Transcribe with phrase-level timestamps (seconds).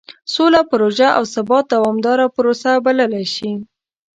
[0.33, 3.51] سوله پروژه او ثبات دومداره پروسه بللی شي.